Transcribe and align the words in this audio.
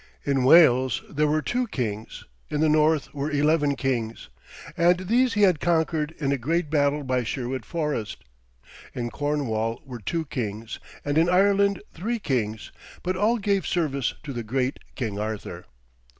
In 0.25 0.43
Wales 0.45 1.03
there 1.11 1.27
were 1.27 1.43
two 1.43 1.67
kings, 1.67 2.25
in 2.49 2.59
the 2.59 2.67
north 2.69 3.13
were 3.13 3.29
eleven 3.29 3.75
kings, 3.75 4.29
and 4.75 5.01
these 5.01 5.35
he 5.35 5.43
had 5.43 5.59
conquered 5.59 6.15
in 6.17 6.31
a 6.31 6.39
great 6.39 6.71
battle 6.71 7.03
by 7.03 7.23
Sherwood 7.23 7.65
Forest; 7.65 8.23
in 8.95 9.11
Cornwall 9.11 9.79
were 9.85 9.99
two 10.01 10.25
kings, 10.25 10.79
and 11.05 11.19
in 11.19 11.29
Ireland 11.29 11.83
three 11.93 12.17
kings, 12.17 12.71
but 13.03 13.15
all 13.15 13.37
gave 13.37 13.67
service 13.67 14.15
to 14.23 14.33
the 14.33 14.41
great 14.41 14.79
King 14.95 15.19
Arthur. 15.19 15.65